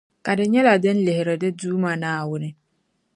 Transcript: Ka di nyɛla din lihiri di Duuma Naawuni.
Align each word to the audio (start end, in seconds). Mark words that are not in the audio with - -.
Ka 0.25 0.31
di 0.37 0.45
nyɛla 0.53 0.73
din 0.83 0.97
lihiri 1.05 1.35
di 1.41 1.49
Duuma 1.59 1.91
Naawuni. 2.01 2.49